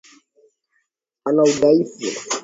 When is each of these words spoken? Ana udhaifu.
Ana 1.27 1.41
udhaifu. 1.49 2.07